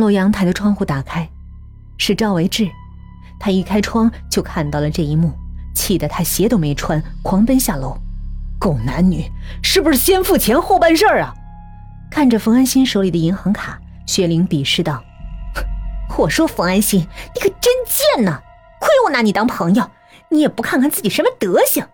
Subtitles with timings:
[0.00, 1.28] 楼阳台的窗户打开，
[1.98, 2.68] 是赵维志。
[3.38, 5.32] 他一开窗就看到了这一幕，
[5.74, 7.96] 气得他鞋都没穿，狂奔下楼。
[8.58, 9.30] 狗男女，
[9.62, 11.34] 是不是先付钱后办事儿啊？
[12.10, 15.02] 看着冯安心手里的银行卡，薛玲鄙视道
[16.18, 17.00] ：“我说冯安心，
[17.34, 18.42] 你可真贱呐！
[18.80, 19.90] 亏我拿你当朋友，
[20.28, 21.86] 你也不看看自己什么德行。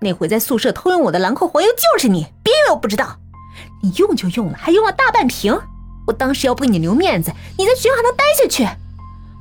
[0.00, 3.18] 那回在宿舍偷用我的兰蔻黄油就是你，别以为我不知道。
[3.82, 5.58] 你用就用了，还用了大半瓶。
[6.06, 8.64] 我当时要不给你留面子，你在学校还能待下去？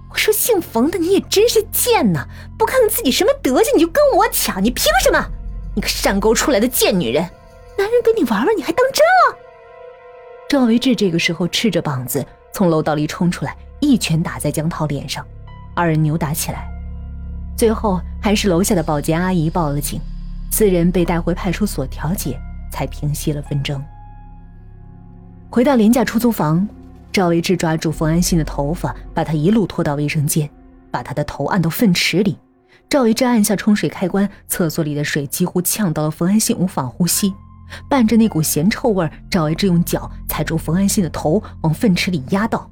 [0.10, 2.28] 我说姓冯的，你也真是贱呐！
[2.58, 5.26] 不看看自己什么德行，你就跟我抢，你凭什么？”
[5.74, 7.24] 你个山沟出来的贱女人，
[7.78, 9.38] 男人跟你玩玩，你还当真了？
[10.50, 15.26] 赵维志这个时候赤着膀子从楼道里冲出来，一拳打在江涛脸上，
[15.74, 16.70] 二人扭打起来，
[17.58, 20.02] 最后还是楼下的保洁阿姨报了警，
[20.52, 22.38] 四人被带回派出所调解，
[22.70, 23.82] 才平息了纷争。
[25.52, 26.66] 回到廉价出租房，
[27.12, 30.50] 赵维志抓住冯安心的头发，把他一路拖到卫生间，
[30.90, 32.38] 把他的头按到粪池里。
[32.88, 37.34] 赵维志按下冲水开关，厕所里的水几乎呛到了冯安信，无法呼吸。
[37.90, 42.72] 伴着那股咸臭味，赵维志用脚踩住冯安信的头，往粪池里压道：“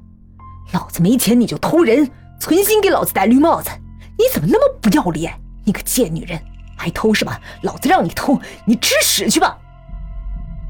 [0.71, 3.69] 老子没钱你就偷人，存心给老子戴绿帽子！
[4.17, 5.33] 你怎么那么不要脸？
[5.65, 6.39] 你个贱女人，
[6.77, 7.41] 还偷是吧？
[7.61, 9.57] 老子让你偷，你吃屎去吧！”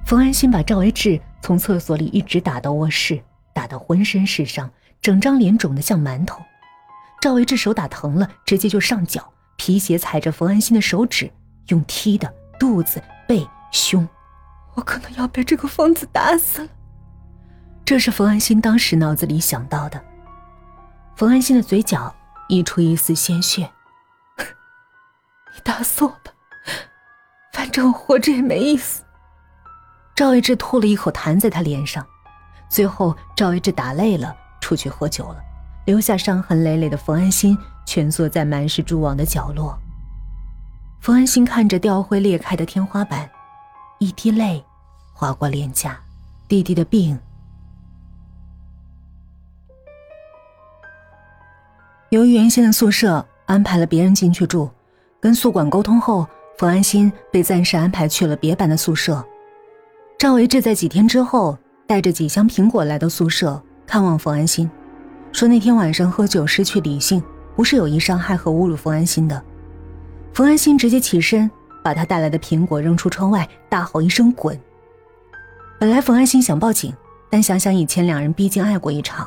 [0.08, 3.22] 冯安心把赵维志从厕所里一直打到卧室，
[3.54, 4.70] 打到浑身是伤，
[5.02, 6.44] 整张脸肿得像馒头。
[7.22, 9.34] 赵维志手打疼了，直接就上脚。
[9.58, 11.30] 皮鞋踩着冯安心的手指，
[11.68, 14.08] 用踢的肚子、背、胸，
[14.76, 16.70] 我可能要被这个疯子打死了。
[17.84, 20.02] 这是冯安心当时脑子里想到的。
[21.18, 22.16] 冯安心的嘴角
[22.48, 23.70] 溢出一丝鲜血。
[25.54, 26.32] 你打死我吧，
[27.52, 29.04] 反正我活着也没意思。
[30.20, 32.06] 赵一志吐了一口痰在他脸上，
[32.68, 35.38] 最后赵一志打累了，出去喝酒了。
[35.86, 39.80] 留下伤痕累累的冯安心蜷缩在满是蛛网的角落。
[41.00, 43.30] 冯安心看着掉灰裂开的天花板，
[44.00, 44.62] 一滴泪
[45.14, 45.98] 划过脸颊。
[46.50, 47.18] 弟弟的病，
[52.10, 54.70] 由于原先的宿舍安排了别人进去住，
[55.22, 56.28] 跟宿管沟通后，
[56.58, 59.26] 冯安心被暂时安排去了别班的宿舍。
[60.20, 61.58] 赵维志在几天之后
[61.88, 64.70] 带着几箱苹果来到宿舍看望冯安心。
[65.32, 67.24] 说那天晚上喝酒失去理性，
[67.56, 69.42] 不是有意伤害和侮辱冯安心的。
[70.34, 71.50] 冯安心直接起身，
[71.82, 74.60] 把他带来的苹果扔出窗外，大吼一声“滚”。
[75.80, 76.94] 本来冯安心想报警，
[77.30, 79.26] 但想想以前两人毕竟爱过一场，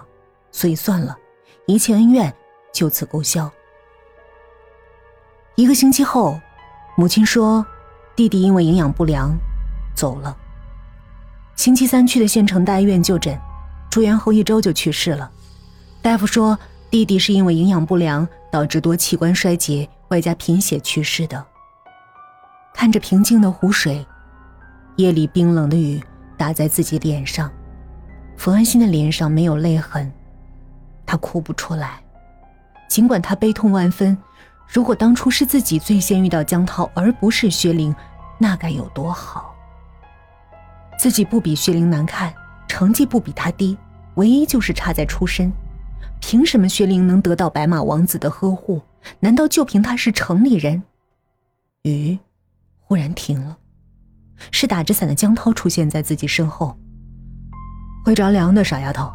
[0.51, 1.17] 所以算了，
[1.65, 2.31] 一切恩怨
[2.71, 3.51] 就此勾销。
[5.55, 6.39] 一个星期后，
[6.97, 7.65] 母亲说，
[8.15, 9.35] 弟弟因为营养不良
[9.95, 10.37] 走了。
[11.57, 13.39] 星期三去的县城大医院就诊，
[13.91, 15.31] 住院后一周就去世了。
[16.01, 16.59] 大夫说，
[16.91, 21.45] 弟弟是因为营养不良导致多器官衰竭，外加贫血去世的。
[22.75, 24.05] 看着平静的湖水，
[24.97, 26.03] 夜里冰冷的雨
[26.37, 27.51] 打在自己脸上，
[28.37, 30.11] 冯安心的脸上没有泪痕，
[31.07, 32.01] 他哭不出来。
[32.89, 34.17] 尽管他悲痛万分，
[34.67, 37.95] 如果当初是自己最先遇到江涛，而不是薛玲，
[38.39, 39.52] 那该有多好。
[40.99, 42.33] 自己不比薛玲难看，
[42.69, 43.77] 成绩不比他低，
[44.15, 45.53] 唯一就是差在出身。
[46.21, 48.81] 凭什么薛玲能得到白马王子的呵护？
[49.19, 50.83] 难道就凭他是城里人？
[51.83, 52.17] 雨
[52.79, 53.59] 忽然停了，
[54.53, 56.79] 是打着伞的江涛出现在自己身后。
[58.05, 59.13] 会着凉的，傻丫头。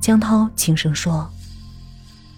[0.00, 1.30] 江涛轻声说：“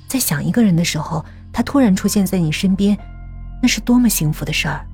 [0.06, 2.96] 在想一个人的时候，他突然出现在你身边，
[3.62, 4.86] 那是多么幸福的事儿。”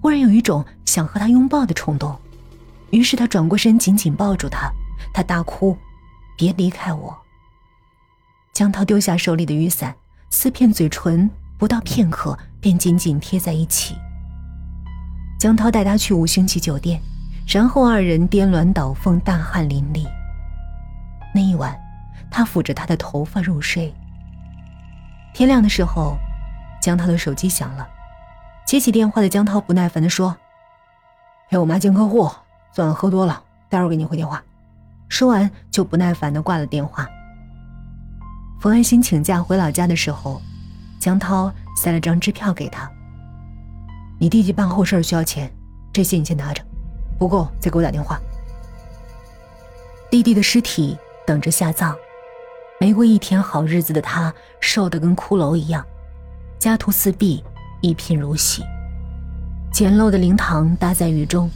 [0.00, 2.16] 忽然有一种想和他拥抱的冲动，
[2.90, 4.70] 于是他转过身，紧紧抱住他。
[5.12, 5.76] 他大哭
[6.36, 7.16] ：“别离开我。”
[8.52, 9.94] 江涛丢下手里的雨伞，
[10.30, 13.96] 撕片嘴唇，不到片刻便紧紧贴在一起。
[15.38, 17.00] 江涛带他去五星级酒店，
[17.46, 20.04] 然后二人颠鸾倒凤，大汗淋漓。
[21.32, 21.78] 那一晚，
[22.30, 23.94] 他抚着她的头发入睡。
[25.32, 26.16] 天亮的时候，
[26.82, 27.86] 江涛的手机响了，
[28.66, 30.36] 接起电话的江涛不耐烦地说
[31.48, 32.28] ：“陪我妈见客户，
[32.72, 34.42] 昨晚喝多了，待会儿给你回电话。”
[35.08, 37.08] 说完就不耐烦地挂了电话。
[38.60, 40.42] 冯安心请假回老家的时候，
[40.98, 42.90] 江涛塞了张支票给他。
[44.18, 45.50] 你弟弟办后事需要钱，
[45.92, 46.62] 这些你先拿着，
[47.18, 48.20] 不够再给我打电话。
[50.10, 51.94] 弟弟的尸体等着下葬，
[52.80, 55.86] 没过一天好日子的他瘦得跟骷髅一样，
[56.58, 57.42] 家徒四壁，
[57.80, 58.62] 一贫如洗。
[59.72, 61.48] 简陋的灵堂搭在雨中，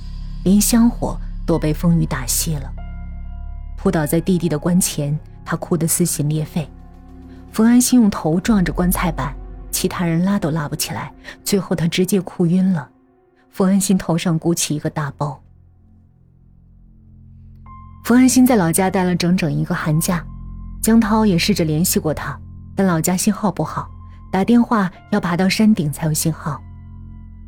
[0.45, 2.73] 连香火都被风雨打熄了。
[3.77, 5.19] 扑倒在弟弟的棺前。
[5.45, 6.71] 他哭得撕心裂肺。
[7.51, 9.35] 冯安心用头撞着棺材板，
[9.73, 11.13] 其他人拉都拉不起来，
[11.45, 12.89] 最后他直接哭晕了。
[13.51, 15.43] 冯安心头上鼓起一个大包。
[18.05, 20.25] 冯安心在老家待了整整一个寒假，
[20.81, 22.39] 江涛也试着联系过他，
[22.77, 23.91] 但老家信号不好，
[24.31, 26.63] 打电话要爬到山顶才有信号。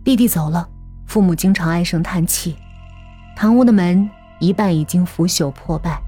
[0.02, 0.69] 弟弟走了，
[1.06, 2.56] 父母经常唉声叹气。
[3.37, 4.09] 堂屋的门
[4.39, 6.01] 一半已经腐朽破败，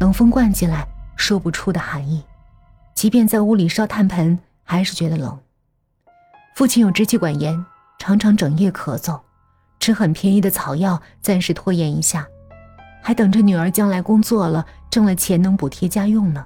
[0.00, 0.86] 冷风灌进来，
[1.16, 2.22] 说不出的寒意。
[2.94, 5.38] 即便在屋里烧炭盆，还是觉得冷。
[6.54, 7.64] 父亲有支气管炎，
[7.98, 9.20] 常常整夜咳嗽，
[9.80, 12.26] 吃很便宜的草药，暂时拖延一下，
[13.02, 16.44] 还等着女儿将来工作了，挣了钱能补贴家用呢。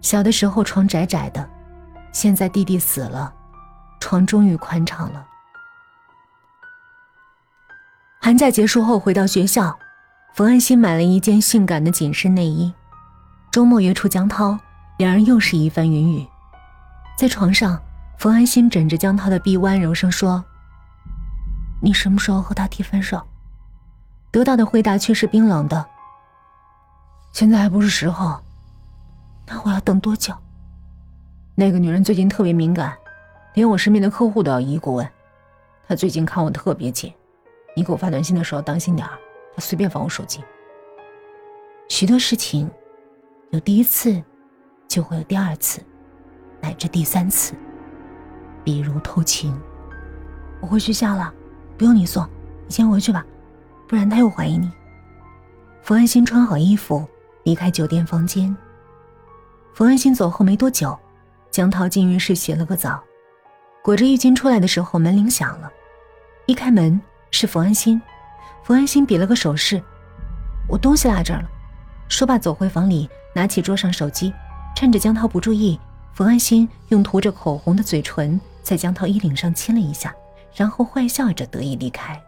[0.00, 1.46] 小的时候床窄窄的，
[2.12, 3.32] 现在弟弟死了，
[4.00, 5.26] 床终于宽敞了。
[8.22, 9.76] 寒假结束后回到学校，
[10.34, 12.70] 冯安心买了一件性感的紧身内衣，
[13.50, 14.58] 周末约出江涛。
[14.98, 16.26] 两人又是一番云雨，
[17.16, 17.80] 在床上，
[18.18, 20.44] 冯安心枕着江涛的臂弯，柔声说
[21.80, 23.26] ：“你什么时候和他提分手？”
[24.30, 25.86] 得到的回答却是冰冷的
[27.32, 28.38] ：“现在还不是时候。”
[29.48, 30.34] 那我要等多久？
[31.54, 32.94] 那个女人最近特别敏感，
[33.54, 35.08] 连我身边的客户都要一一过问。
[35.88, 37.10] 她最近看我特别紧，
[37.74, 39.18] 你给我发短信的时候当心点儿，
[39.54, 40.42] 她随便翻我手机。
[41.88, 42.70] 许多事情，
[43.50, 44.22] 有第一次。
[44.88, 45.80] 就会有第二次，
[46.60, 47.54] 乃至第三次，
[48.64, 49.56] 比如偷情。
[50.60, 51.32] 我回学校了，
[51.78, 52.28] 不用你送，
[52.66, 53.24] 你先回去吧，
[53.86, 54.68] 不然他又怀疑你。
[55.80, 57.06] 冯安心穿好衣服
[57.44, 58.56] 离开酒店房间。
[59.72, 60.98] 冯安心走后没多久，
[61.52, 63.00] 江涛进浴室洗了个澡，
[63.84, 65.70] 裹着浴巾出来的时候，门铃响了。
[66.46, 67.00] 一开门
[67.30, 68.00] 是冯安心，
[68.62, 69.82] 冯安心比了个手势
[70.68, 71.48] ：“我东西落这儿了。”
[72.08, 74.32] 说罢走回房里，拿起桌上手机。
[74.76, 75.78] 趁着江涛不注意，
[76.12, 80.14] 冯安心用涂着口红的嘴唇在江涛衣领上亲了一下，
[80.54, 82.20] 然后坏笑着得意离开。